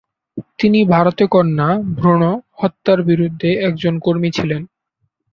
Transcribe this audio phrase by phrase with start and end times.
[0.59, 2.21] তিনি ভারতে কন্যা ভ্রূণ
[2.59, 4.61] হত্যার বিরুদ্ধে একজন কর্মী ছিলেন।